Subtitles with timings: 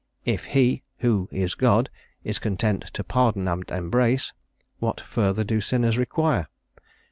[0.25, 1.91] If he, who is God,
[2.23, 4.33] is content to pardon and embrace,
[4.79, 6.47] what further do sinners require?